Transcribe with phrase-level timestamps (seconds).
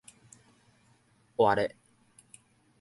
[1.35, 1.75] 活咧